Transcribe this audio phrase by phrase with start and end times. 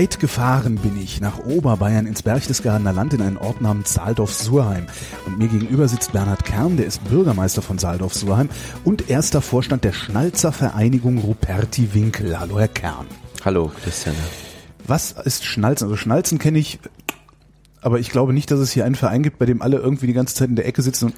[0.00, 4.86] Weit gefahren bin ich nach Oberbayern ins Berchtesgadener Land in einen Ort namens Saaldorf-Surheim.
[5.26, 8.48] Und mir gegenüber sitzt Bernhard Kern, der ist Bürgermeister von Saaldorf-Surheim
[8.82, 12.40] und erster Vorstand der Schnalzer Vereinigung Ruperti Winkel.
[12.40, 13.08] Hallo, Herr Kern.
[13.44, 14.14] Hallo, Christian.
[14.86, 15.84] Was ist Schnalzen?
[15.84, 16.78] Also Schnalzen kenne ich,
[17.82, 20.14] aber ich glaube nicht, dass es hier einen Verein gibt, bei dem alle irgendwie die
[20.14, 21.12] ganze Zeit in der Ecke sitzen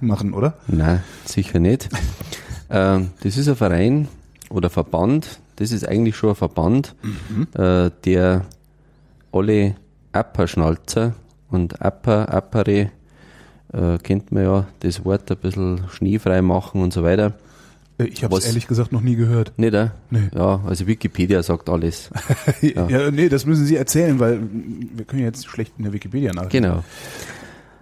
[0.00, 0.56] und machen, oder?
[0.68, 1.88] Nein, sicher nicht.
[2.70, 4.06] ähm, das ist ein Verein
[4.50, 7.48] oder Verband, das ist eigentlich schon ein Verband, mhm.
[7.60, 8.46] äh, der
[9.32, 9.74] alle
[10.12, 11.14] Apperschnalzer
[11.50, 12.90] und Apper, Appere,
[13.72, 17.34] äh, kennt man ja das Wort, ein bisschen schneefrei machen und so weiter.
[17.98, 19.52] Äh, ich habe es ehrlich gesagt noch nie gehört.
[19.56, 19.88] Nicht, äh?
[20.10, 20.30] Nee.
[20.32, 22.10] Ja, also Wikipedia sagt alles.
[22.60, 22.88] ja.
[22.88, 24.40] ja, nee, das müssen Sie erzählen, weil
[24.94, 26.62] wir können jetzt schlecht in der Wikipedia nachlesen.
[26.62, 26.84] Genau.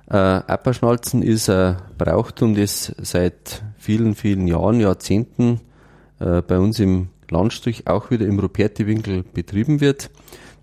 [0.08, 5.60] Äh, Apperschnalzen ist ein Brauchtum, das seit vielen, vielen Jahren, Jahrzehnten
[6.20, 10.10] äh, bei uns im Landstrich auch wieder im Ruperti-Winkel betrieben wird.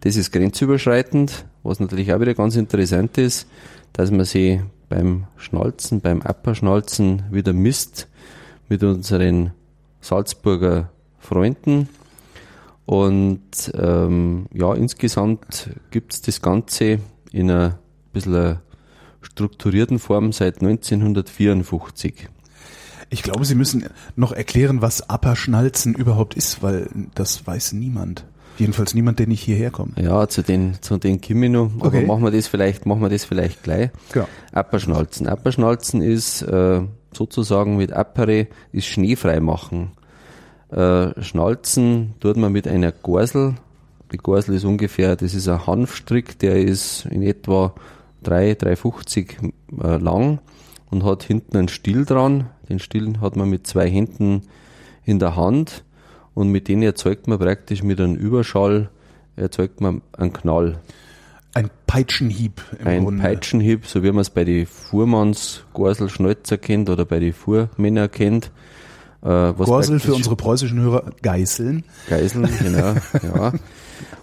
[0.02, 3.47] Das ist grenzüberschreitend, was natürlich auch wieder ganz interessant ist,
[3.94, 8.08] dass man sie beim Schnalzen, beim Apperschnalzen wieder misst
[8.70, 9.52] mit unseren
[10.02, 11.89] Salzburger Freunden.
[12.86, 17.00] Und ähm, ja, insgesamt gibt's das Ganze
[17.31, 17.80] in einer
[18.11, 18.59] bisschen
[19.22, 22.27] strukturierten Form seit 1954.
[23.14, 28.25] Ich glaube, Sie müssen noch erklären, was Apperschnalzen überhaupt ist, weil das weiß niemand.
[28.58, 30.00] Jedenfalls niemand, der nicht hierher kommt.
[30.00, 31.70] Ja, zu den, zu den Kimino.
[31.78, 32.08] Aber okay.
[32.08, 33.92] machen wir das vielleicht, machen wir das vielleicht gleich.
[34.16, 34.28] Ja.
[34.52, 35.28] Apperschnalzen.
[35.28, 36.81] Apperschnalzen ist, äh,
[37.14, 39.92] sozusagen mit Appere, ist schneefrei machen.
[40.72, 43.53] Äh, Schnalzen tut man mit einer Gorsel.
[44.11, 47.75] Die Gorsel ist ungefähr, das ist ein Hanfstrick, der ist in etwa
[48.23, 49.38] 3, 350
[49.83, 50.39] äh, lang
[50.89, 52.49] und hat hinten einen Stiel dran.
[52.70, 54.44] Den Stiel hat man mit zwei Händen
[55.06, 55.84] in der Hand
[56.34, 58.90] und mit denen erzeugt man praktisch mit einem Überschall
[59.36, 60.80] erzeugt man einen Knall.
[61.56, 63.22] Ein Peitschenhieb im Ein Grunde.
[63.22, 68.08] Peitschenhieb, so wie man es bei den Fuhrmanns Gorsel Schneuzer kennt oder bei den Fuhrmänner
[68.08, 68.52] kennt.
[69.22, 71.84] Äh, Gorsel für unsere preußischen Hörer, Geißeln.
[72.10, 72.95] Geißeln, genau,
[73.38, 73.54] ja.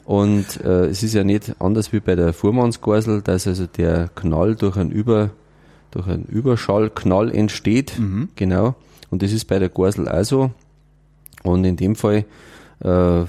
[0.05, 4.57] Und äh, es ist ja nicht anders wie bei der Fuhrmannsgorsel, dass also der Knall
[4.57, 5.31] durch einen Über
[5.91, 7.99] durch einen Überschallknall entsteht.
[7.99, 8.29] Mhm.
[8.37, 8.75] Genau.
[9.11, 10.51] Und das ist bei der Gorsel auch so.
[11.43, 12.25] Und in dem Fall
[12.81, 13.25] äh,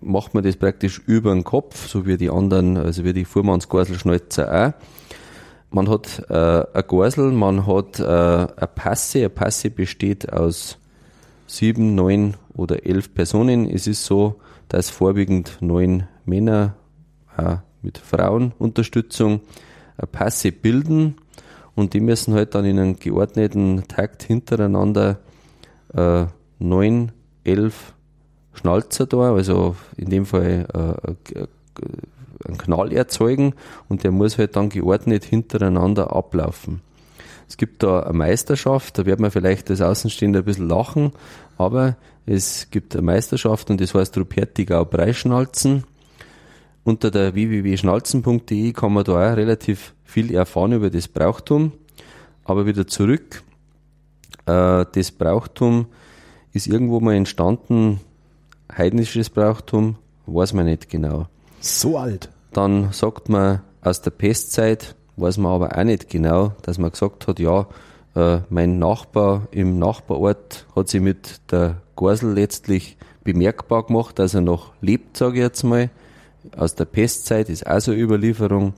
[0.00, 4.68] macht man das praktisch über den Kopf, so wie die anderen, also wie die Fuhrmannsgorselschnalzer
[4.68, 4.72] auch.
[5.70, 9.20] Man hat äh, eine Gorsel, man hat äh, eine Passe.
[9.20, 10.78] Eine Passe besteht aus
[11.46, 13.68] sieben, neun oder elf Personen.
[13.68, 16.74] Es ist so, dass vorwiegend neun Männer
[17.36, 19.40] auch mit Frauenunterstützung
[20.06, 21.16] Passe bilden
[21.74, 25.18] und die müssen halt dann in einem geordneten Takt hintereinander
[25.94, 26.26] äh,
[26.58, 27.12] neun,
[27.44, 27.94] elf
[28.54, 31.46] Schnalzer da, also in dem Fall äh, äh,
[32.44, 33.54] einen Knall erzeugen
[33.88, 36.80] und der muss halt dann geordnet hintereinander ablaufen.
[37.48, 41.12] Es gibt da eine Meisterschaft, da wird man vielleicht als Außenstehender ein bisschen lachen,
[41.56, 41.96] aber
[42.26, 45.84] es gibt eine Meisterschaft und das heißt Rupertigau Preisschnalzen
[46.84, 51.72] unter der www.schnalzen.de kann man da auch relativ viel erfahren über das Brauchtum.
[52.44, 53.42] Aber wieder zurück.
[54.46, 55.86] Äh, das Brauchtum
[56.52, 58.00] ist irgendwo mal entstanden,
[58.76, 61.26] heidnisches Brauchtum, weiß man nicht genau.
[61.60, 62.30] So alt.
[62.52, 67.28] Dann sagt man aus der Pestzeit, weiß man aber auch nicht genau, dass man gesagt
[67.28, 67.66] hat, ja,
[68.14, 74.40] äh, mein Nachbar im Nachbarort hat sich mit der Gorsel letztlich bemerkbar gemacht, dass er
[74.40, 75.90] noch lebt, sage ich jetzt mal
[76.56, 78.74] aus der Pestzeit, ist auch so eine Überlieferung.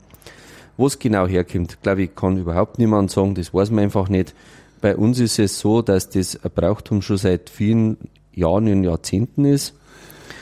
[0.76, 4.34] Wo es genau herkommt, glaube ich, kann überhaupt niemand sagen, das weiß man einfach nicht.
[4.80, 7.96] Bei uns ist es so, dass das ein Brauchtum schon seit vielen
[8.34, 9.74] Jahren und Jahrzehnten ist.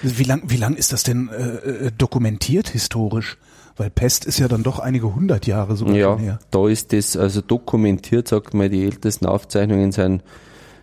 [0.03, 3.37] Wie lang, wie lang ist das denn äh, äh dokumentiert historisch?
[3.77, 6.39] Weil Pest ist ja dann doch einige hundert Jahre sogar ja, her.
[6.51, 10.23] Da ist das also dokumentiert, sagt man, die ältesten Aufzeichnungen sind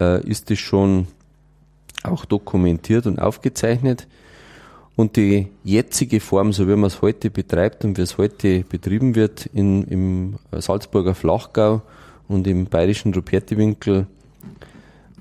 [0.00, 1.06] äh, ist das schon
[2.02, 4.08] auch dokumentiert und aufgezeichnet.
[4.94, 9.14] Und die jetzige Form, so wie man es heute betreibt und wie es heute betrieben
[9.14, 11.80] wird in, im Salzburger Flachgau
[12.28, 14.06] und im bayerischen Rupertiwinkel,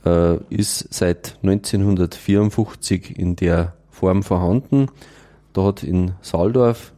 [0.06, 4.88] äh, ist seit 1954 in der Form vorhanden.
[5.54, 6.92] Da hat in Saldorf,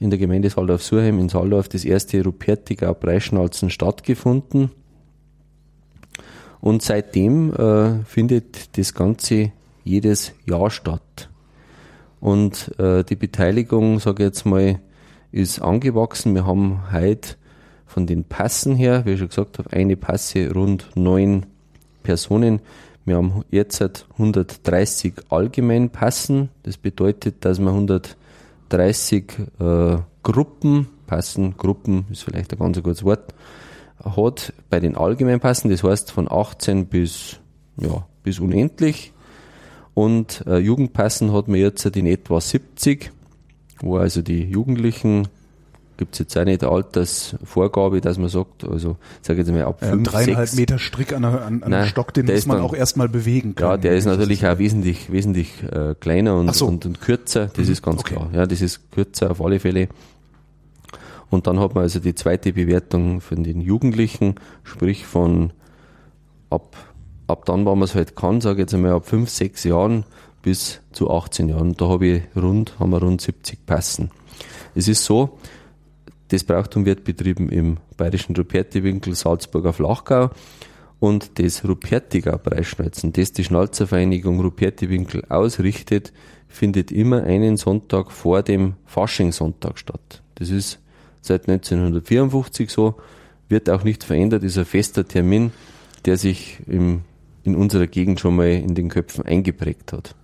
[0.00, 4.70] in der Gemeinde Saldorf-Surheim in Saldorf das erste Rupertigau Preisschnalzen stattgefunden.
[6.60, 9.52] Und seitdem äh, findet das Ganze
[9.84, 11.28] jedes Jahr statt.
[12.26, 14.80] Und äh, die Beteiligung, sage ich jetzt mal,
[15.30, 16.34] ist angewachsen.
[16.34, 17.36] Wir haben heute
[17.86, 21.46] von den Passen her, wie ich schon gesagt habe, eine Passe rund neun
[22.02, 22.58] Personen.
[23.04, 23.80] Wir haben jetzt
[24.14, 26.48] 130 allgemein Passen.
[26.64, 33.34] Das bedeutet, dass wir 130 äh, Gruppen, Passen, Gruppen ist vielleicht ein ganz gutes Wort,
[34.04, 37.38] hat bei den Allgemeinpassen, das heißt von 18 bis,
[37.76, 39.12] ja, bis unendlich.
[39.96, 43.10] Und äh, Jugendpassen hat man jetzt in etwa 70,
[43.80, 45.28] wo also die Jugendlichen
[45.96, 49.88] gibt es jetzt auch nicht Altersvorgabe, dass man sagt, also sage jetzt mal ab ja,
[49.88, 50.60] fünf, dreieinhalb sechs.
[50.60, 53.70] Meter Strick an, einem Nein, Stock, den muss man dann, auch erstmal bewegen können.
[53.70, 56.66] Ja, der ist natürlich auch wesentlich, wesentlich äh, kleiner und, so.
[56.66, 57.72] und, und, kürzer, das mhm.
[57.72, 58.16] ist ganz okay.
[58.16, 58.28] klar.
[58.34, 59.88] Ja, das ist kürzer auf alle Fälle.
[61.30, 65.54] Und dann hat man also die zweite Bewertung von den Jugendlichen, sprich von
[66.50, 66.76] ab,
[67.26, 70.04] ab dann, wann man es halt kann, sage ich jetzt einmal ab fünf, sechs Jahren
[70.42, 71.74] bis zu 18 Jahren.
[71.76, 74.10] Da habe ich rund, haben wir rund 70 Passen.
[74.74, 75.38] Es ist so,
[76.28, 80.30] das Brauchtum wird betrieben im bayerischen Ruperti-Winkel Salzburger Flachgau
[80.98, 86.12] und das Rupertiger Preisschnalzen, das die Schnalzervereinigung Ruperti-Winkel ausrichtet,
[86.48, 90.22] findet immer einen Sonntag vor dem Faschingssonntag statt.
[90.36, 90.78] Das ist
[91.20, 92.94] seit 1954 so,
[93.48, 95.52] wird auch nicht verändert, ist ein fester Termin,
[96.04, 97.02] der sich im,
[97.46, 100.14] in unserer Gegend schon mal in den Köpfen eingeprägt hat.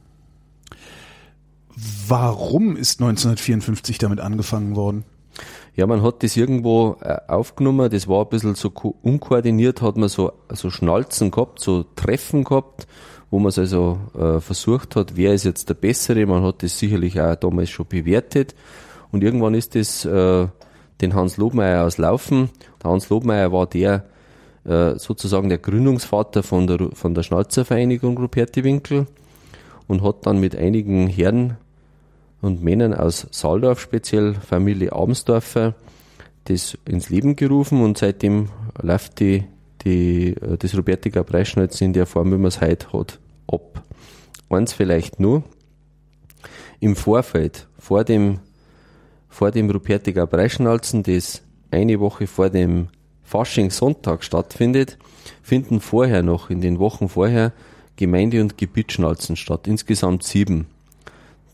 [2.09, 5.05] Warum ist 1954 damit angefangen worden?
[5.75, 8.71] Ja, man hat das irgendwo äh, aufgenommen, das war ein bisschen so
[9.03, 12.87] unkoordiniert, hat man so, so Schnalzen gehabt, so Treffen gehabt,
[13.31, 16.79] wo man es also äh, versucht hat, wer ist jetzt der Bessere, man hat das
[16.79, 18.55] sicherlich auch damals schon bewertet
[19.13, 20.47] und irgendwann ist das äh,
[21.01, 22.51] den Hans Lobmeier aus Laufen.
[22.83, 24.07] Der Hans Lobmeier war der
[24.65, 29.07] äh, sozusagen der Gründungsvater von der, von der Schnalzervereinigung Ruperti-Winkel
[29.89, 31.57] und hat dann mit einigen Herren
[32.41, 35.75] und Männern aus Saldorf, speziell Familie Abensdorfer,
[36.45, 38.49] das ins Leben gerufen und seitdem
[38.81, 39.45] läuft die,
[39.85, 43.83] die, äh, das Robertiger Preisschnitz in der Form, wie man es heute hat, ab.
[44.49, 45.45] Eins vielleicht nur,
[46.79, 48.41] im Vorfeld, vor dem,
[49.29, 52.89] vor dem Rupertiger Preisschnalzen, das eine Woche vor dem
[53.33, 54.99] Faschingssonntag stattfindet,
[55.43, 57.53] finden vorher noch, in den Wochen vorher,
[57.97, 60.67] Gemeinde- und Gebietsschnalzen statt, insgesamt sieben.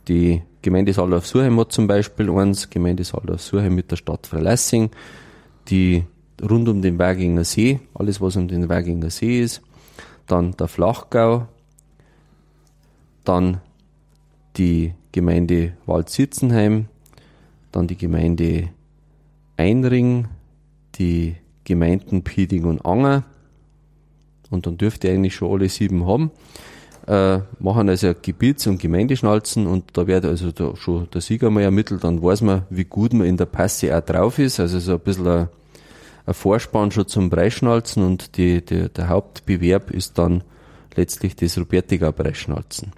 [0.08, 4.90] Die Gemeinde Saldorf-Surheim hat zum Beispiel eins, Gemeinde Saldorf-Surheim mit der Stadt Freilassing,
[5.68, 6.04] die
[6.42, 9.62] rund um den Waginger See, alles was um den Waginger See ist,
[10.26, 11.46] dann der Flachgau,
[13.24, 13.60] dann
[14.56, 16.86] die Gemeinde Waldsitzenheim,
[17.70, 18.70] dann die Gemeinde
[19.56, 20.26] Einring,
[20.96, 21.36] die
[21.68, 23.24] Gemeinden Pieding und Anger,
[24.50, 26.32] und dann dürfte eigentlich schon alle sieben haben
[27.08, 31.62] äh, machen also Gebiets- und Gemeindeschnalzen und da wird also da schon der Sieger mal
[31.62, 34.60] ermittelt, dann weiß man, wie gut man in der Passe auch drauf ist.
[34.60, 35.48] Also so ein bisschen ein,
[36.26, 40.44] ein Vorspann schon zum Preisschnalzen und die, die, der Hauptbewerb ist dann
[40.96, 42.92] letztlich das Rupertiger Preisschnalzen.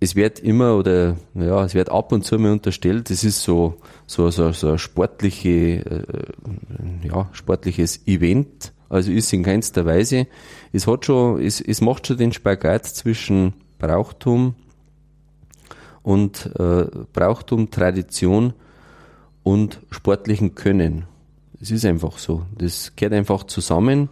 [0.00, 3.76] Es wird immer oder ja, es wird ab und zu mal unterstellt, es ist so
[4.06, 10.26] so so, so ein sportliche äh, ja sportliches Event also ist in keinster Weise.
[10.72, 14.54] Es hat schon, es, es macht schon den Spagat zwischen Brauchtum
[16.02, 18.54] und äh, Brauchtum, Tradition
[19.42, 21.04] und sportlichen Können.
[21.60, 22.44] Es ist einfach so.
[22.56, 24.08] Das gehört einfach zusammen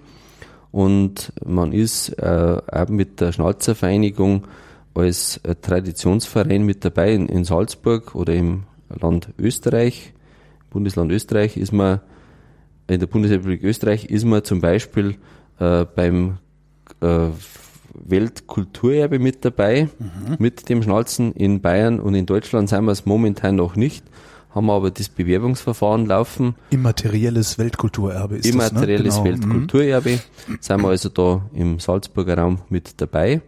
[0.73, 4.47] und man ist äh, auch mit der Schnalzervereinigung
[4.97, 10.13] als Traditionsverein mit dabei in, in Salzburg oder im Land Österreich,
[10.71, 12.01] Bundesland Österreich ist man
[12.89, 15.17] in der Bundesrepublik Österreich ist man zum Beispiel
[15.59, 16.39] äh, beim
[17.01, 17.29] äh,
[17.95, 20.37] Weltkulturerbe mit dabei, mhm.
[20.39, 24.05] mit dem Schnalzen in Bayern und in Deutschland sind wir es momentan noch nicht,
[24.51, 26.55] haben aber das Bewerbungsverfahren laufen.
[26.71, 29.31] Immaterielles Weltkulturerbe ist Immaterielles das, ne?
[29.33, 29.45] Genau.
[29.45, 30.11] Weltkulturerbe,
[30.47, 30.59] mhm.
[30.61, 33.41] sind wir also da im Salzburger Raum mit dabei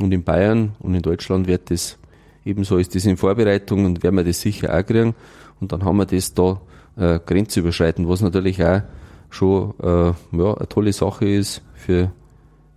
[0.00, 1.98] und in Bayern und in Deutschland wird das
[2.44, 5.14] ebenso ist das in Vorbereitung und werden wir das sicher auch kriegen
[5.60, 6.60] und dann haben wir das da
[6.96, 8.82] äh, grenzüberschreitend, was natürlich auch
[9.30, 12.10] schon äh, ja, eine tolle Sache ist für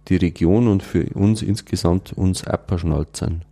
[0.07, 3.43] die Region und für uns insgesamt, uns Apperschnalzern.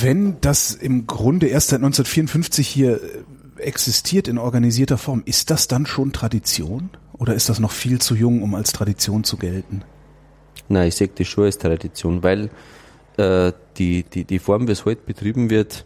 [0.00, 5.68] Wenn das im Grunde erst seit 1954 hier äh, existiert in organisierter Form, ist das
[5.68, 6.90] dann schon Tradition?
[7.12, 9.82] Oder ist das noch viel zu jung, um als Tradition zu gelten?
[10.68, 12.50] Nein, ich sehe das schon als Tradition, weil
[13.16, 15.84] äh, die, die, die Form, wie es heute betrieben wird,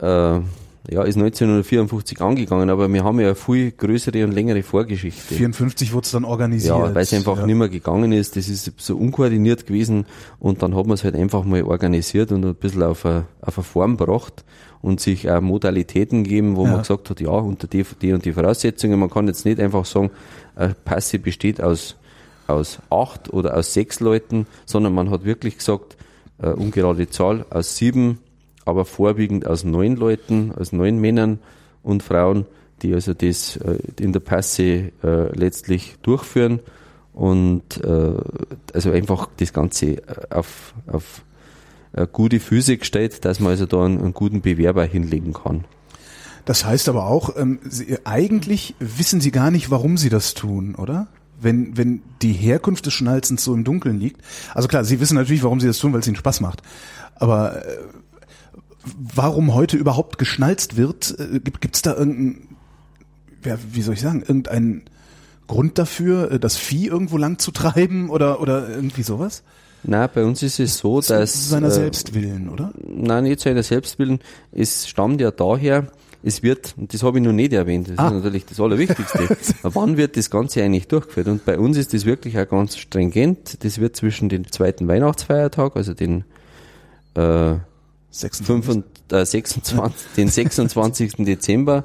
[0.00, 0.40] äh,
[0.88, 5.34] ja, ist 1954 angegangen, aber wir haben ja eine viel größere und längere Vorgeschichte.
[5.34, 6.74] 54 wurde es dann organisiert.
[6.74, 7.46] Ja, weil es einfach ja.
[7.46, 8.36] nicht mehr gegangen ist.
[8.36, 10.06] Das ist so unkoordiniert gewesen
[10.38, 13.58] und dann hat man es halt einfach mal organisiert und ein bisschen auf eine, auf
[13.58, 14.44] eine Form gebracht
[14.80, 16.70] und sich auch Modalitäten geben, wo ja.
[16.70, 18.98] man gesagt hat, ja, unter die, die und die Voraussetzungen.
[18.98, 20.10] Man kann jetzt nicht einfach sagen,
[20.56, 21.96] eine Passe besteht aus,
[22.52, 25.96] aus acht oder aus sechs Leuten, sondern man hat wirklich gesagt,
[26.42, 28.18] äh, ungerade Zahl aus sieben,
[28.64, 31.38] aber vorwiegend aus neun Leuten, aus neun Männern
[31.82, 32.46] und Frauen,
[32.82, 36.60] die also das äh, in der Passe äh, letztlich durchführen
[37.12, 38.14] und äh,
[38.72, 41.22] also einfach das Ganze äh, auf, auf
[41.92, 45.64] äh, gute Füße gestellt, dass man also da einen, einen guten Bewerber hinlegen kann.
[46.44, 50.74] Das heißt aber auch, ähm, Sie, eigentlich wissen Sie gar nicht, warum Sie das tun,
[50.74, 51.08] oder?
[51.40, 54.20] Wenn, wenn die Herkunft des Schnalzens so im Dunkeln liegt.
[54.54, 56.62] Also klar, Sie wissen natürlich, warum Sie das tun, weil es Ihnen Spaß macht.
[57.14, 57.78] Aber äh,
[59.14, 62.56] warum heute überhaupt geschnalzt wird, äh, gibt es da irgendein,
[63.44, 64.82] ja, wie soll ich sagen, irgendeinen
[65.46, 69.42] Grund dafür, äh, das Vieh irgendwo lang zu treiben oder, oder irgendwie sowas?
[69.82, 71.48] Na, bei uns ist es so, dass.
[71.48, 72.72] Seiner äh, Selbstwillen, oder?
[72.86, 74.20] Nein, nicht seiner Selbstwillen.
[74.52, 75.86] Es stammt ja daher,
[76.22, 78.08] es wird, und das habe ich noch nicht erwähnt, das ah.
[78.08, 81.28] ist natürlich das Allerwichtigste, wann wird das Ganze eigentlich durchgeführt?
[81.28, 83.64] Und bei uns ist das wirklich auch ganz stringent.
[83.64, 86.24] Das wird zwischen dem zweiten Weihnachtsfeiertag, also den
[87.14, 87.54] äh,
[88.10, 88.44] 26.
[88.46, 91.12] 5, äh, 26, den 26.
[91.18, 91.84] Dezember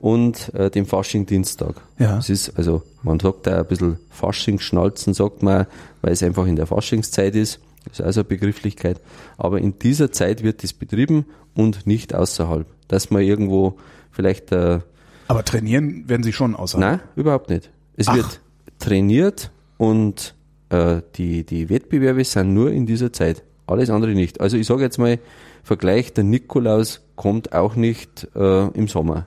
[0.00, 1.76] und äh, dem Faschingdienstag.
[1.98, 2.18] Ja.
[2.18, 5.66] Es ist, also man sagt da ein bisschen Faschingsschnalzen, sagt man,
[6.02, 7.60] weil es einfach in der Faschingszeit ist.
[7.84, 9.00] Das ist also eine Begrifflichkeit.
[9.38, 12.66] Aber in dieser Zeit wird das betrieben und nicht außerhalb.
[12.90, 13.78] Dass man irgendwo
[14.10, 14.80] vielleicht äh,
[15.28, 16.98] Aber trainieren werden Sie schon außerhalb?
[16.98, 17.70] Nein, überhaupt nicht.
[17.96, 18.16] Es Ach.
[18.16, 18.40] wird
[18.80, 20.34] trainiert und
[20.70, 23.44] äh, die, die Wettbewerbe sind nur in dieser Zeit.
[23.66, 24.40] Alles andere nicht.
[24.40, 25.20] Also ich sage jetzt mal,
[25.62, 29.26] Vergleich, der Nikolaus kommt auch nicht äh, im Sommer.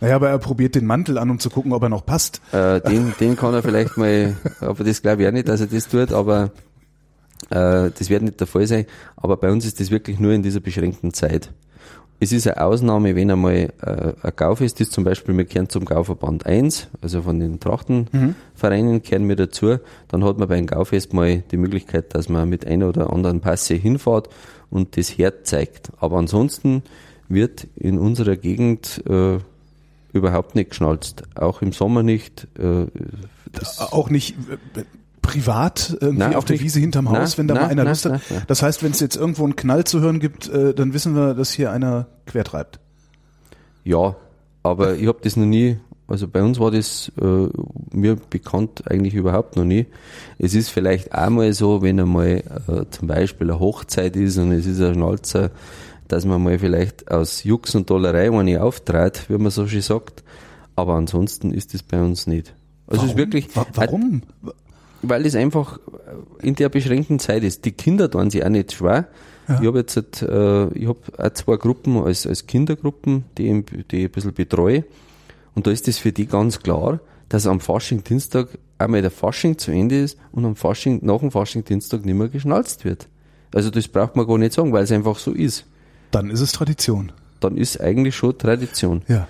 [0.00, 2.40] Naja, aber er probiert den Mantel an, um zu gucken, ob er noch passt.
[2.52, 5.66] Äh, den, den kann er vielleicht mal, aber das glaube ich auch nicht, dass er
[5.66, 6.52] das tut, aber
[7.50, 8.86] äh, das wird nicht der Fall sein.
[9.16, 11.52] Aber bei uns ist das wirklich nur in dieser beschränkten Zeit.
[12.24, 15.84] Es ist eine Ausnahme, wenn einmal äh, ein Gaufest ist, zum Beispiel wir kehren zum
[15.84, 19.02] Gauverband 1, also von den Trachtenvereinen mhm.
[19.02, 19.76] kehren wir dazu,
[20.08, 23.42] dann hat man bei einem Gaufest mal die Möglichkeit, dass man mit einer oder anderen
[23.42, 24.30] Passe hinfährt
[24.70, 25.92] und das Herd zeigt.
[25.98, 26.82] Aber ansonsten
[27.28, 29.36] wird in unserer Gegend äh,
[30.14, 31.24] überhaupt nicht geschnalzt.
[31.34, 32.48] Auch im Sommer nicht.
[32.58, 32.86] Äh,
[33.90, 34.34] auch nicht
[34.76, 34.84] äh,
[35.24, 38.04] privat irgendwie nein, auf der Wiese hinterm Haus, nein, wenn da nein, mal einer Lust
[38.04, 38.20] hat.
[38.46, 41.34] Das heißt, wenn es jetzt irgendwo einen Knall zu hören gibt, äh, dann wissen wir,
[41.34, 42.78] dass hier einer quertreibt.
[43.84, 44.16] Ja,
[44.62, 47.48] aber ich habe das noch nie, also bei uns war das äh,
[47.90, 49.86] mir bekannt eigentlich überhaupt noch nie.
[50.38, 54.66] Es ist vielleicht einmal so, wenn einmal äh, zum Beispiel eine Hochzeit ist und es
[54.66, 55.50] ist ein Schnalzer,
[56.08, 60.22] dass man mal vielleicht aus Jux und Dollerei eine auftrat, wie man so schön sagt.
[60.76, 62.54] Aber ansonsten ist das bei uns nicht.
[62.86, 63.10] Also warum?
[63.10, 63.48] ist wirklich.
[63.74, 64.22] Warum?
[65.08, 65.78] Weil es einfach
[66.42, 67.64] in der beschränkten Zeit ist.
[67.64, 69.08] Die Kinder tun sich auch nicht schwer.
[69.48, 69.60] Ja.
[69.60, 74.04] Ich habe jetzt, äh, ich habe auch zwei Gruppen als, als Kindergruppen, die, die ich
[74.06, 74.84] ein bisschen betreue.
[75.54, 79.70] Und da ist es für die ganz klar, dass am Fasching-Dienstag einmal der Fasching zu
[79.70, 83.08] Ende ist und am Fasching, nach dem Fasching-Dienstag nicht mehr geschnalzt wird.
[83.54, 85.64] Also das braucht man gar nicht sagen, weil es einfach so ist.
[86.10, 87.12] Dann ist es Tradition.
[87.40, 89.02] Dann ist eigentlich schon Tradition.
[89.08, 89.28] Ja.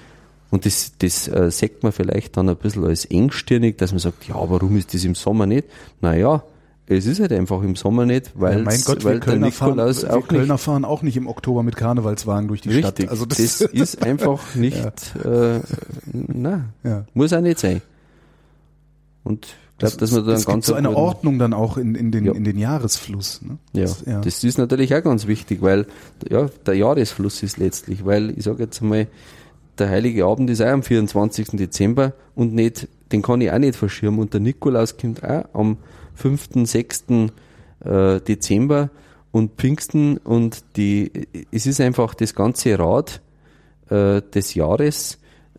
[0.55, 4.29] Und das, das äh, sagt man vielleicht dann ein bisschen als engstirnig, dass man sagt,
[4.29, 5.65] ja, warum ist das im Sommer nicht?
[6.01, 6.45] Naja,
[6.87, 10.13] es ist halt einfach im Sommer nicht, weil, ja, mein Gott, weil der Nikolaus fahren,
[10.13, 13.11] auch Kölner nicht, fahren auch nicht im Oktober mit Karnevalswagen durch die richtig, Stadt.
[13.11, 14.77] Also das, das ist einfach nicht,
[15.25, 15.57] ja.
[15.57, 15.61] äh,
[16.13, 17.05] na, ja.
[17.15, 17.83] muss auch nicht sein.
[19.25, 22.13] Und ich glaube, dass man da es gibt so eine Ordnung dann auch in, in,
[22.13, 22.33] den, ja.
[22.33, 23.43] in den Jahresfluss.
[23.43, 23.59] Ne?
[23.73, 25.87] Das, ja, ja, das ist natürlich auch ganz wichtig, weil
[26.31, 29.09] ja, der Jahresfluss ist letztlich, weil ich sage jetzt mal,
[29.79, 31.49] der Heilige Abend ist auch am 24.
[31.53, 35.79] Dezember und nicht, den kann ich auch nicht verschirmen und der Nikolaus kommt auch am
[36.15, 37.05] 5., 6.
[37.85, 38.91] Äh, Dezember
[39.33, 41.11] und Pfingsten und die,
[41.51, 43.21] es ist einfach das ganze Rad
[43.91, 45.19] äh, des Jahres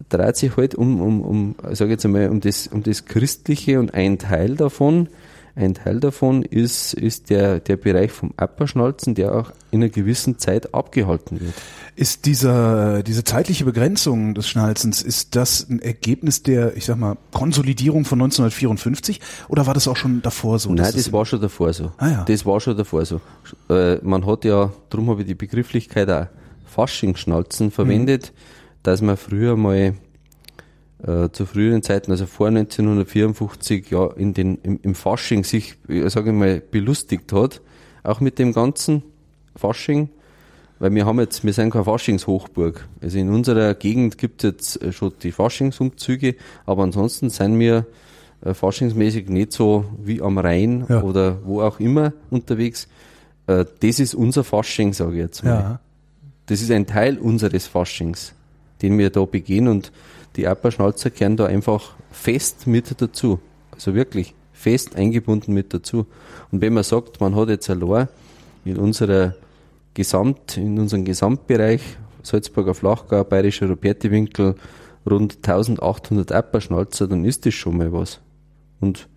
[0.09, 3.93] dreht sich halt um, um, um sage jetzt einmal, um das, um das Christliche und
[3.93, 5.09] ein Teil davon,
[5.55, 10.37] ein Teil davon ist, ist der, der Bereich vom Apperschnalzen, der auch in einer gewissen
[10.37, 11.53] Zeit abgehalten wird.
[11.95, 17.17] Ist dieser, diese zeitliche Begrenzung des Schnalzens, ist das ein Ergebnis der, ich sag mal,
[17.31, 20.69] Konsolidierung von 1954 oder war das auch schon davor so?
[20.69, 21.93] Nein, das, das war schon davor so.
[21.97, 22.23] Ah, ja.
[22.25, 23.21] Das war schon davor so.
[23.69, 26.27] Äh, man hat ja, darum habe ich die Begrifflichkeit auch
[26.65, 28.33] Faschingsschnalzen verwendet.
[28.35, 29.95] Mhm dass man früher mal
[31.05, 36.09] äh, zu früheren Zeiten, also vor 1954, ja, in den, im, im Fasching sich, äh,
[36.09, 37.61] sage ich mal, belustigt hat,
[38.03, 39.03] auch mit dem ganzen
[39.55, 40.09] Fasching,
[40.79, 42.87] weil wir haben jetzt, wir sind keine Faschingshochburg.
[43.01, 46.35] Also in unserer Gegend gibt es jetzt schon die Faschingsumzüge,
[46.65, 47.85] aber ansonsten sind wir
[48.41, 51.01] äh, faschingsmäßig nicht so wie am Rhein Ja.
[51.01, 52.87] oder wo auch immer unterwegs.
[53.47, 55.49] Äh, das ist unser Fasching, sage ich jetzt mal.
[55.51, 55.79] Ja.
[56.47, 58.33] Das ist ein Teil unseres Faschings,
[58.81, 59.91] den wir da begehen und
[60.35, 63.39] die Apperschnalzer kehren da einfach fest mit dazu.
[63.71, 66.05] Also wirklich fest eingebunden mit dazu.
[66.51, 68.07] Und wenn man sagt, man hat jetzt allein
[68.63, 69.35] in unserer
[69.93, 71.81] Gesamt, in unserem Gesamtbereich,
[72.23, 74.55] Salzburger Flachgau, Bayerischer Rupertiwinkel,
[75.09, 78.19] rund 1800 Apperschnalzer, dann ist das schon mal was.
[78.81, 79.07] Und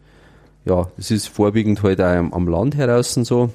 [0.64, 3.50] ja, es ist vorwiegend halt auch am, am Land heraus so,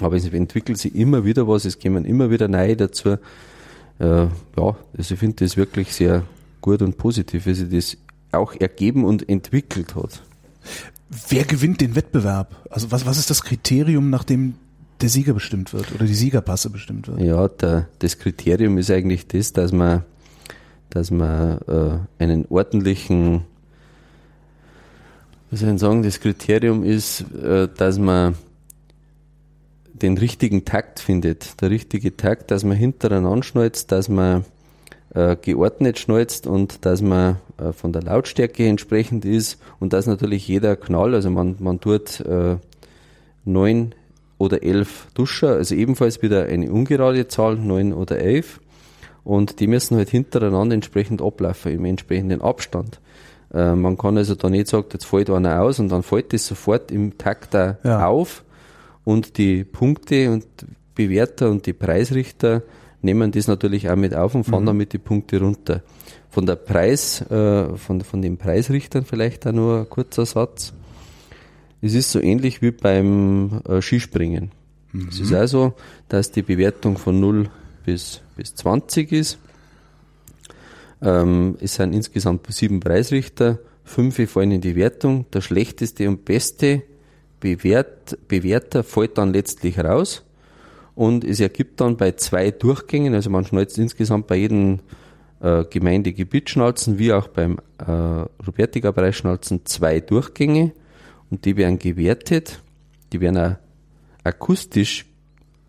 [0.00, 3.10] aber es entwickelt sich immer wieder was, es kommen immer wieder neue dazu.
[4.00, 6.24] Äh, ja, also ich finde das wirklich sehr
[6.64, 7.96] gut und positiv, wie sich das
[8.32, 10.22] auch ergeben und entwickelt hat.
[11.28, 12.56] Wer gewinnt den Wettbewerb?
[12.70, 14.54] Also was, was ist das Kriterium, nach dem
[15.02, 17.20] der Sieger bestimmt wird oder die Siegerpasse bestimmt wird?
[17.20, 20.04] Ja, der, das Kriterium ist eigentlich das, dass man,
[20.88, 23.42] dass man äh, einen ordentlichen,
[25.50, 28.36] wie soll ich sagen, das Kriterium ist, äh, dass man
[29.92, 31.60] den richtigen Takt findet.
[31.60, 34.46] Der richtige Takt, dass man hintereinander schnalzt, dass man
[35.14, 40.46] äh, geordnet schnalzt und dass man äh, von der Lautstärke entsprechend ist und dass natürlich
[40.48, 42.56] jeder Knall, also man, man tut äh,
[43.44, 43.94] neun
[44.38, 48.60] oder elf Duscher, also ebenfalls wieder eine ungerade Zahl, neun oder elf.
[49.22, 53.00] Und die müssen halt hintereinander entsprechend ablaufen, im entsprechenden Abstand.
[53.54, 56.46] Äh, man kann also da nicht sagen, jetzt fällt einer aus und dann fällt das
[56.46, 58.06] sofort im Takt Ja.
[58.06, 58.44] auf.
[59.04, 60.46] Und die Punkte und
[60.94, 62.62] Bewerter und die Preisrichter
[63.04, 65.82] nehmen das natürlich auch mit auf und fahren damit die Punkte runter.
[66.30, 70.72] Von der Preis, äh, von, von den Preisrichtern vielleicht auch nur ein kurzer Satz.
[71.80, 74.50] Es ist so ähnlich wie beim äh, Skispringen.
[75.08, 75.74] Es ist auch so,
[76.08, 77.50] dass die Bewertung von 0
[77.84, 79.38] bis, bis 20 ist.
[81.02, 85.26] Ähm, es sind insgesamt sieben Preisrichter, fünf fallen in die Wertung.
[85.32, 86.82] Der schlechteste und beste
[87.40, 90.24] Bewert, Bewerter fällt dann letztlich raus.
[90.94, 94.80] Und es ergibt dann bei zwei Durchgängen, also man schnalzt insgesamt bei jedem
[95.40, 97.90] äh, Gemeindegebietsschnalzen wie auch beim äh,
[98.46, 100.72] Robertiger Preisschnalzen zwei Durchgänge
[101.30, 102.62] und die werden gewertet.
[103.12, 103.56] Die werden auch
[104.22, 105.06] akustisch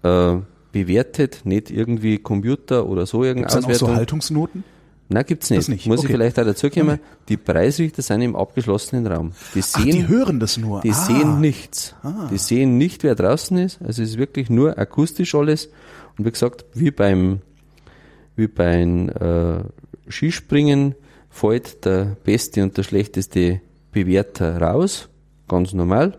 [0.03, 0.37] äh,
[0.71, 3.95] bewertet, nicht irgendwie Computer oder so Gibt's dann auch so.
[3.95, 4.63] Haltungsnoten?
[5.07, 5.59] Nein, gibt's nicht.
[5.59, 6.13] Das nicht, Muss ich okay.
[6.13, 6.99] vielleicht auch dazu kommen.
[7.29, 9.33] Die Preisrichter sind im abgeschlossenen Raum.
[9.53, 10.81] Die Ach, sehen, die hören das nur.
[10.81, 10.93] die ah.
[10.93, 11.95] sehen nichts.
[12.31, 13.81] Die sehen nicht, wer draußen ist.
[13.81, 15.69] Also es ist wirklich nur akustisch alles.
[16.17, 17.41] Und wie gesagt, wie beim,
[18.35, 19.63] wie beim äh,
[20.09, 20.95] Skispringen
[21.29, 25.09] fällt der beste und der schlechteste Bewerter raus.
[25.47, 26.17] Ganz normal.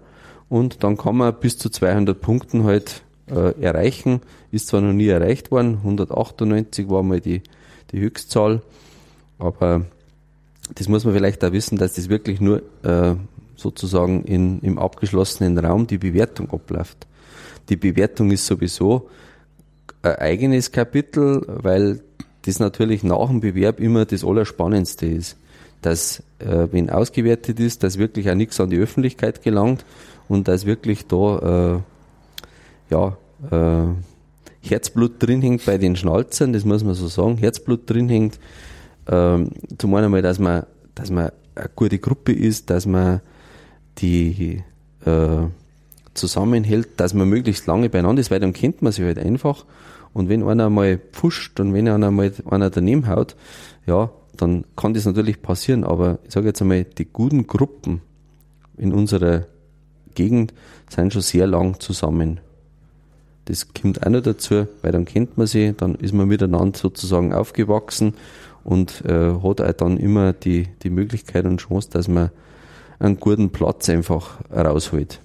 [0.48, 4.20] Und dann kann man bis zu 200 Punkten halt äh, erreichen.
[4.52, 5.78] Ist zwar noch nie erreicht worden.
[5.78, 7.42] 198 war mal die,
[7.92, 8.62] die Höchstzahl.
[9.38, 9.86] Aber
[10.74, 13.14] das muss man vielleicht auch wissen, dass das wirklich nur äh,
[13.56, 17.06] sozusagen in, im abgeschlossenen Raum die Bewertung abläuft.
[17.68, 19.08] Die Bewertung ist sowieso
[20.02, 22.00] ein eigenes Kapitel, weil
[22.42, 25.36] das natürlich nach dem Bewerb immer das Allerspannendste ist.
[25.82, 29.84] Dass, äh, wenn ausgewertet ist, dass wirklich auch nichts an die Öffentlichkeit gelangt
[30.28, 31.80] und dass wirklich da äh,
[32.90, 33.16] ja,
[33.50, 33.88] äh,
[34.70, 38.38] Herzblut drin hängt bei den Schnalzern, das muss man so sagen, Herzblut drin hängt.
[39.08, 43.20] Ähm, zum einen mal, dass man, dass man eine gute Gruppe ist, dass man
[43.98, 44.62] die
[45.04, 45.46] äh,
[46.14, 49.64] zusammenhält, dass man möglichst lange beieinander ist, weil dann kennt man sich halt einfach.
[50.12, 53.36] Und wenn einer mal pfuscht und wenn einer mal einer daneben haut,
[53.86, 55.84] ja, dann kann das natürlich passieren.
[55.84, 58.00] Aber ich sage jetzt einmal, die guten Gruppen
[58.76, 59.46] in unserer
[60.14, 60.54] Gegend
[60.88, 62.40] sind schon sehr lang zusammen.
[63.46, 67.32] Das kommt auch noch dazu, weil dann kennt man sie, dann ist man miteinander sozusagen
[67.32, 68.14] aufgewachsen
[68.64, 72.30] und äh, hat auch dann immer die, die Möglichkeit und Chance, dass man
[72.98, 75.20] einen guten Platz einfach rausholt.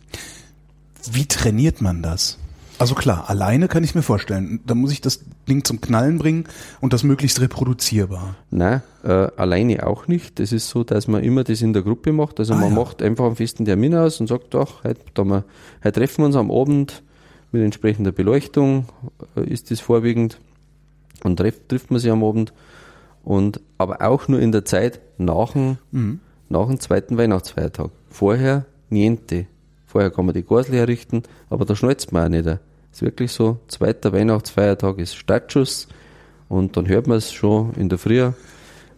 [1.11, 2.37] Wie trainiert man das?
[2.77, 4.59] Also klar, alleine kann ich mir vorstellen.
[4.65, 6.45] Da muss ich das Ding zum Knallen bringen
[6.79, 8.35] und das möglichst reproduzierbar.
[8.49, 10.39] Nein, äh, alleine auch nicht.
[10.39, 12.39] Es ist so, dass man immer das in der Gruppe macht.
[12.39, 12.75] Also Ah, man ja.
[12.75, 15.43] macht einfach einen festen Termin aus und sagt, ach, heute, da wir,
[15.83, 17.03] heute treffen wir uns am Abend
[17.51, 18.85] mit entsprechender Beleuchtung,
[19.35, 20.39] äh, ist das vorwiegend.
[21.23, 22.53] Und trifft, trifft man sich am Abend.
[23.23, 25.77] Und, aber auch nur in der Zeit nach dem,
[26.49, 27.91] nach dem zweiten Weihnachtsfeiertag.
[28.09, 29.45] Vorher niente.
[29.85, 32.59] Vorher kann man die Gorsel herrichten, aber da schnalzt man auch nicht.
[32.91, 35.87] Ist wirklich so, zweiter Weihnachtsfeiertag ist Startschuss
[36.49, 38.31] und dann hört man es schon in der Früh,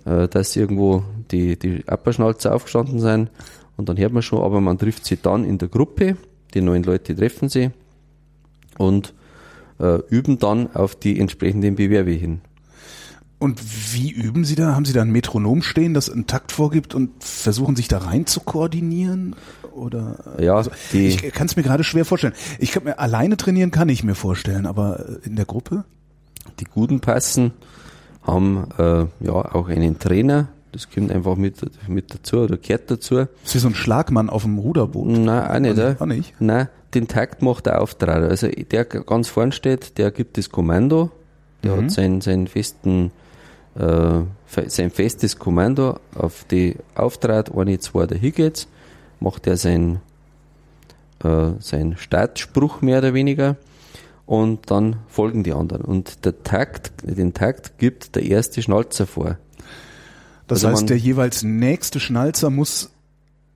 [0.06, 3.30] äh, dass irgendwo die, die Apperschnalzer aufgestanden sind
[3.78, 6.18] und dann hört man schon, aber man trifft sie dann in der Gruppe,
[6.54, 7.72] die neun Leute treffen sie
[8.78, 9.14] und
[9.80, 12.42] äh, üben dann auf die entsprechenden Bewerbe hin.
[13.44, 13.60] Und
[13.94, 14.74] wie üben Sie da?
[14.74, 18.26] Haben Sie da ein Metronom stehen, das einen Takt vorgibt und versuchen sich da rein
[18.26, 19.36] zu koordinieren?
[19.74, 22.36] Oder ja, also, ich kann es mir gerade schwer vorstellen.
[22.60, 25.84] Ich kann mir alleine trainieren, kann ich mir vorstellen, aber in der Gruppe?
[26.62, 27.52] Die guten Passen
[28.22, 30.48] haben äh, ja auch einen Trainer.
[30.74, 31.58] Das kommt einfach mit,
[31.88, 33.20] mit dazu oder gehört dazu.
[33.44, 35.08] Ist wie so ein Schlagmann auf dem Ruderboot?
[35.08, 36.02] Nein, auch nicht.
[36.02, 36.34] Auch nicht?
[36.40, 38.30] Nein, den Takt macht der Auftrag.
[38.30, 41.12] Also der ganz vorn steht, der gibt das Kommando.
[41.64, 41.84] Der mhm.
[41.84, 43.12] hat seinen, seinen festen
[43.76, 44.22] äh,
[44.68, 48.68] sein festes Kommando auf die Auftrat, eine, zwei, da hingeht's,
[49.20, 50.00] macht er sein,
[51.24, 53.56] äh, sein Startspruch mehr oder weniger
[54.26, 55.84] und dann folgen die anderen.
[55.84, 59.38] Und der Takt, den Takt gibt der erste Schnalzer vor.
[60.48, 62.94] Das also heißt, der jeweils nächste Schnalzer muss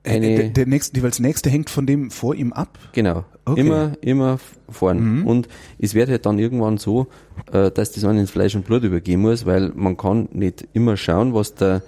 [0.07, 2.77] eine, der, der nächste, jeweils nächste hängt von dem vor ihm ab?
[2.93, 3.25] Genau.
[3.45, 3.61] Okay.
[3.61, 5.19] Immer, immer vorn.
[5.19, 5.27] Mhm.
[5.27, 5.47] Und
[5.79, 7.07] es wird halt dann irgendwann so,
[7.51, 10.97] äh, dass das einen ins Fleisch und Blut übergehen muss, weil man kann nicht immer
[10.97, 11.81] schauen, was der,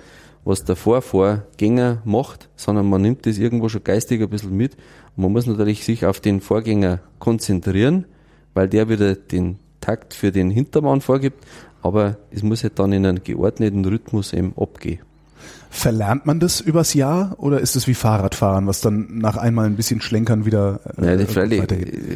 [0.44, 4.76] was der Vorvorgänger macht, sondern man nimmt das irgendwo schon geistig ein bisschen mit.
[5.16, 8.06] Und man muss natürlich sich auf den Vorgänger konzentrieren,
[8.54, 11.46] weil der wieder den Takt für den Hintermann vorgibt,
[11.82, 15.00] aber es muss halt dann in einem geordneten Rhythmus eben abgehen.
[15.72, 19.76] Verlernt man das übers Jahr oder ist es wie Fahrradfahren, was dann nach einmal ein
[19.76, 21.64] bisschen Schlenkern wieder äh, Nein, freilich,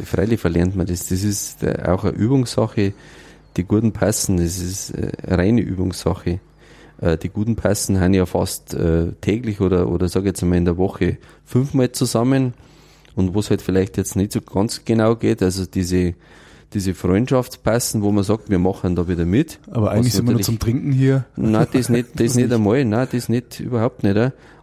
[0.04, 1.06] freilich verlernt man das.
[1.06, 2.92] Das ist äh, auch eine Übungssache.
[3.56, 6.40] Die guten Passen, das ist äh, eine reine Übungssache.
[7.00, 10.64] Äh, die guten Passen haben ja fast äh, täglich oder, oder sage jetzt einmal in
[10.64, 12.54] der Woche fünfmal zusammen.
[13.14, 16.14] Und wo es halt vielleicht jetzt nicht so ganz genau geht, also diese
[16.74, 19.60] diese Freundschaftspassen, wo man sagt, wir machen da wieder mit.
[19.70, 21.24] Aber eigentlich sind wir nur zum Trinken hier.
[21.36, 24.16] Nein, das nicht, das, nicht einmal, nein, das nicht, überhaupt nicht.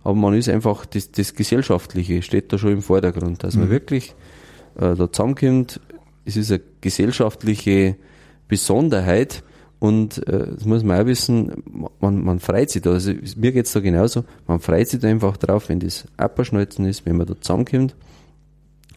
[0.04, 3.62] Aber man ist einfach, das, das Gesellschaftliche steht da schon im Vordergrund, dass mhm.
[3.62, 4.14] man wirklich
[4.76, 5.80] äh, da zusammenkommt.
[6.26, 7.96] Es ist eine gesellschaftliche
[8.48, 9.44] Besonderheit
[9.80, 11.64] und äh, das muss man auch wissen,
[12.00, 12.92] man, man freut sich da.
[12.92, 17.06] Also mir geht's da genauso, man freut sich da einfach drauf, wenn das Apperschnalzen ist,
[17.06, 17.96] wenn man da zusammenkommt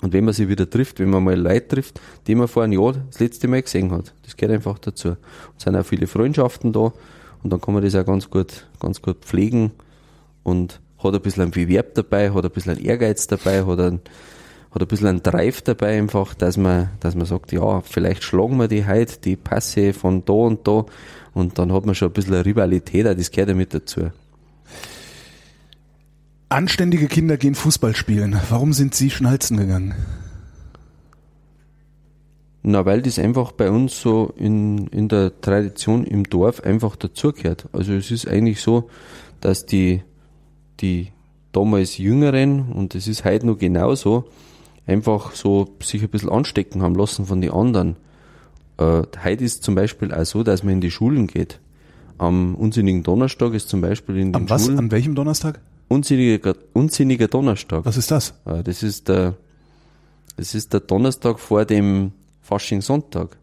[0.04, 2.78] und wenn man sie wieder trifft, wenn man mal Leute trifft, die man vor einem
[2.78, 5.16] Jahr das letzte Mal gesehen hat, das gehört einfach dazu.
[5.56, 6.92] Es sind auch viele Freundschaften da
[7.42, 9.70] und dann kann man das auch ganz gut, ganz gut pflegen
[10.42, 14.00] und hat ein bisschen ein Bewerb dabei, hat ein bisschen ein Ehrgeiz dabei, hat ein,
[14.72, 18.58] hat ein bisschen ein Drive dabei einfach, dass man, dass man sagt, ja, vielleicht schlagen
[18.58, 20.84] wir die heute, die Passe von da und da
[21.32, 24.10] und dann hat man schon ein bisschen eine Rivalität, das gehört ja mit dazu.
[26.54, 28.38] Anständige Kinder gehen Fußball spielen.
[28.48, 29.92] Warum sind Sie schnalzen gegangen?
[32.62, 37.68] Na, weil das einfach bei uns so in, in der Tradition im Dorf einfach dazugehört.
[37.72, 38.88] Also es ist eigentlich so,
[39.40, 40.02] dass die,
[40.78, 41.08] die
[41.50, 44.26] damals Jüngeren, und es ist heute noch genauso,
[44.86, 47.96] einfach so sich ein bisschen anstecken haben lassen von den anderen.
[48.78, 51.58] Äh, heute ist zum Beispiel auch so, dass man in die Schulen geht.
[52.16, 54.66] Am unsinnigen Donnerstag ist zum Beispiel in den Am was?
[54.66, 54.78] Schulen.
[54.78, 55.58] An welchem Donnerstag?
[55.88, 57.84] Unsinniger, unsinniger Donnerstag.
[57.84, 58.34] Was ist das?
[58.44, 59.34] Das ist der,
[60.36, 63.36] das ist der Donnerstag vor dem Faschingssonntag.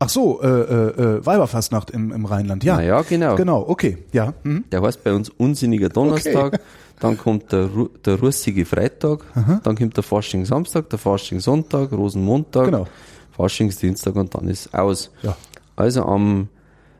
[0.00, 2.76] Ach so, äh, äh, äh Weiberfastnacht im, im Rheinland, ja.
[2.76, 3.36] Na ja, genau.
[3.36, 4.34] Genau, okay, ja.
[4.42, 4.64] Mhm.
[4.70, 6.58] Der heißt bei uns Unsinniger Donnerstag, okay.
[7.00, 7.70] dann kommt der,
[8.04, 9.60] der russige Freitag, Aha.
[9.62, 12.86] dann kommt der Faschingssamstag, der Faschingssonntag, Rosenmontag, genau.
[13.32, 15.10] Faschingsdienstag und dann ist aus.
[15.22, 15.36] Ja.
[15.76, 16.48] Also am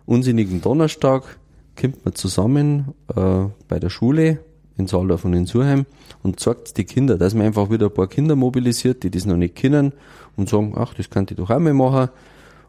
[0.07, 1.39] unsinnigen Donnerstag
[1.79, 4.39] kommt man zusammen äh, bei der Schule,
[4.77, 5.87] in Saaldorf und in Surheim
[6.23, 9.37] und zeigt die Kinder, dass man einfach wieder ein paar Kinder mobilisiert, die das noch
[9.37, 9.93] nicht kennen
[10.37, 12.11] und sagen, ach, das könnte ich doch auch mal machen.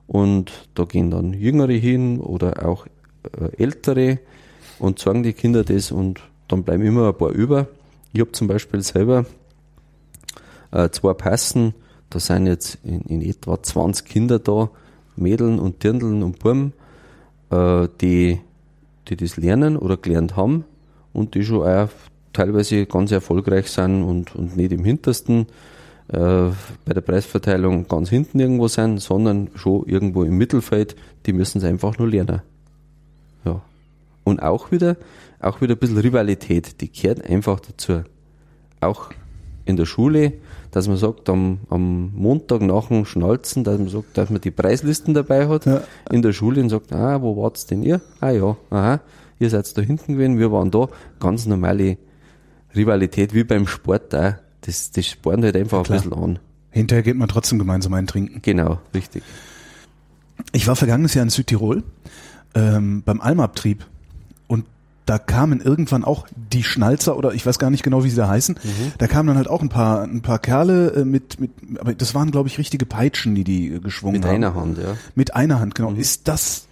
[0.07, 2.85] Und da gehen dann Jüngere hin oder auch
[3.23, 4.19] äh, Ältere
[4.77, 7.67] und zeigen die Kinder das und dann bleiben immer ein paar über.
[8.13, 9.25] Ich habe zum Beispiel selber
[10.71, 11.73] äh, zwei Passen,
[12.11, 14.69] da sind jetzt in, in, etwa 20 Kinder da,
[15.15, 16.73] Mädeln und Dirndeln und Burm,
[17.49, 18.41] äh, die,
[19.07, 20.65] die das lernen oder gelernt haben
[21.15, 21.89] und die schon auch
[22.33, 25.47] teilweise ganz erfolgreich sind und, und nicht im hintersten
[26.09, 26.49] äh,
[26.85, 31.63] bei der Preisverteilung ganz hinten irgendwo sein, sondern schon irgendwo im Mittelfeld, die müssen es
[31.63, 32.41] einfach nur lernen.
[33.45, 33.61] Ja.
[34.23, 34.97] Und auch wieder,
[35.39, 38.03] auch wieder ein bisschen Rivalität, die gehört einfach dazu.
[38.81, 39.11] Auch
[39.63, 40.33] in der Schule,
[40.71, 44.51] dass man sagt, am, am Montag nach dem Schnalzen, dass man sagt, dass man die
[44.51, 45.81] Preislisten dabei hat, ja.
[46.11, 48.01] in der Schule und sagt, ah, wo wart's denn ihr?
[48.19, 48.99] Ah ja, aha
[49.39, 50.87] ihr seid da hinten gewesen, wir waren da.
[51.19, 51.97] Ganz normale
[52.75, 54.39] Rivalität wie beim Sport da.
[54.61, 56.39] Das, das spornt halt einfach ja, ein bisschen an.
[56.71, 58.41] Hinterher geht man trotzdem gemeinsam ein Trinken.
[58.41, 59.23] Genau, richtig.
[60.51, 61.83] Ich war vergangenes Jahr in Südtirol
[62.53, 63.85] ähm, beim Almabtrieb
[64.47, 64.65] und
[65.05, 68.27] da kamen irgendwann auch die Schnalzer oder ich weiß gar nicht genau, wie sie da
[68.27, 68.55] heißen.
[68.61, 68.91] Mhm.
[68.97, 72.15] Da kamen dann halt auch ein paar ein paar Kerle äh, mit mit aber das
[72.15, 74.39] waren glaube ich richtige Peitschen, die die äh, geschwungen mit haben.
[74.39, 74.97] Mit einer Hand, ja.
[75.13, 75.91] Mit einer Hand, genau.
[75.91, 75.99] Mhm.
[75.99, 76.67] Ist das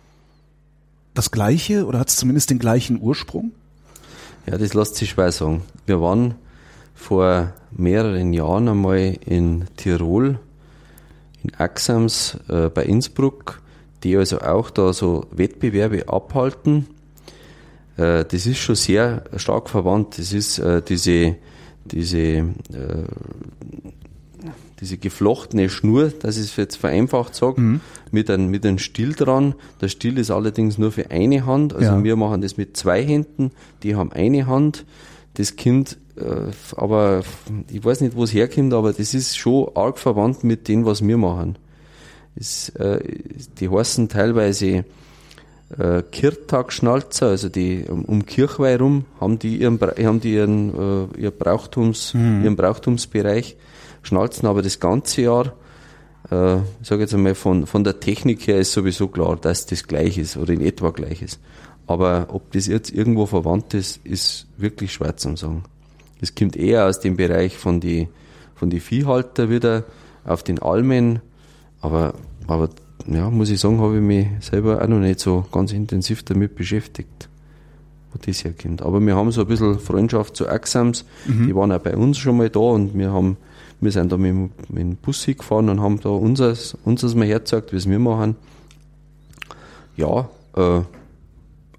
[1.14, 3.52] das gleiche oder hat es zumindest den gleichen Ursprung?
[4.46, 5.64] Ja, das lässt sich schwer sagen.
[5.86, 6.36] Wir waren
[6.96, 10.40] vor mehreren Jahren einmal in Tirol,
[11.44, 13.62] in Axams äh, bei Innsbruck,
[14.04, 16.88] die also auch da so Wettbewerbe abhalten
[17.98, 20.18] äh, das ist schon sehr stark verwandt.
[20.18, 21.36] Das ist äh, diese,
[21.86, 22.44] diese, äh,
[24.80, 27.82] diese geflochtene Schnur, das ist jetzt vereinfacht sage, mhm.
[28.12, 29.56] mit einem mit einem Stiel dran.
[29.82, 31.74] Der Stiel ist allerdings nur für eine Hand.
[31.74, 32.04] Also ja.
[32.04, 33.52] wir machen das mit zwei Händen,
[33.84, 34.86] die haben eine Hand.
[35.36, 37.24] Das Kind, äh, aber
[37.72, 41.06] ich weiß nicht, wo es herkommt, aber das ist schon arg verwandt mit dem, was
[41.06, 41.58] wir machen.
[42.36, 43.00] Das, äh,
[43.60, 44.86] die heißen teilweise
[45.78, 51.22] äh, Kirtag-Schnalzer, also die um, um Kirchweih rum, haben die ihren, haben die ihren, äh,
[51.22, 52.44] ihr Brauchtums, mhm.
[52.44, 53.56] ihren Brauchtumsbereich,
[54.04, 55.54] schnalzen aber das ganze Jahr.
[56.30, 59.88] Äh, ich sage jetzt einmal, von, von der Technik her ist sowieso klar, dass das
[59.88, 61.40] gleich ist oder in etwa gleich ist.
[61.88, 65.64] Aber ob das jetzt irgendwo verwandt ist, ist wirklich schwer zu sagen.
[66.22, 68.08] Es kommt eher aus dem Bereich von die,
[68.56, 69.84] von die Viehhalter wieder
[70.24, 71.20] auf den Almen,
[71.82, 72.14] aber,
[72.48, 72.70] aber
[73.08, 76.56] ja, muss ich sagen, habe ich mich selber auch noch nicht so ganz intensiv damit
[76.56, 77.28] beschäftigt,
[78.12, 78.82] wo das herkommt.
[78.82, 81.48] Aber wir haben so ein bisschen Freundschaft zu Axams, mhm.
[81.48, 83.36] die waren auch bei uns schon mal da und wir haben,
[83.84, 87.72] wir sind da mit, mit dem Bus gefahren und haben da unseres, unseres mal hergezeigt,
[87.72, 88.36] wie es wir machen.
[89.96, 90.82] Ja, äh,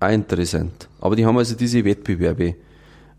[0.00, 0.88] auch interessant.
[1.00, 2.54] Aber die haben also diese Wettbewerbe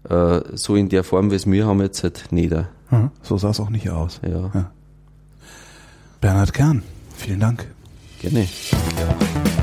[0.09, 2.53] äh, so in der Form, wie es wir haben jetzt halt nicht.
[2.91, 4.19] Mhm, so sah es auch nicht aus.
[4.23, 4.51] Ja.
[4.53, 4.71] ja.
[6.21, 6.83] Bernhard Kern,
[7.15, 7.67] vielen Dank.
[8.21, 8.41] Gerne.
[8.41, 9.54] Ja.